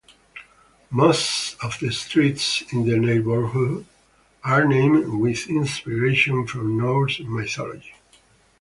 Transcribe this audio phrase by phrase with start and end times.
[0.89, 3.85] Most of the streets in the neighbourhood
[4.43, 7.93] are named with inspiration from Norse mythology.